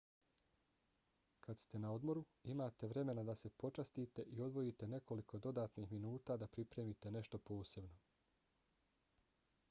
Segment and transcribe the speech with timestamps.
[1.47, 6.47] kad ste na odmoru imate vremena da se počastite i odvojite nekoliko dodatnih minuta da
[6.55, 8.01] pripremite nešto posebno